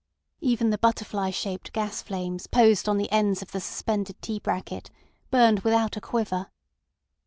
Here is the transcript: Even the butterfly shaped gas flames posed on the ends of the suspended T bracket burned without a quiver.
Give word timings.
Even 0.39 0.71
the 0.71 0.79
butterfly 0.79 1.29
shaped 1.29 1.73
gas 1.73 2.01
flames 2.01 2.47
posed 2.47 2.89
on 2.89 2.97
the 2.97 3.11
ends 3.11 3.43
of 3.43 3.51
the 3.51 3.59
suspended 3.61 4.19
T 4.19 4.39
bracket 4.39 4.89
burned 5.29 5.59
without 5.59 5.95
a 5.95 6.01
quiver. 6.01 6.49